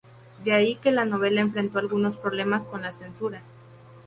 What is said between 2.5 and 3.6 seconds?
con la censura.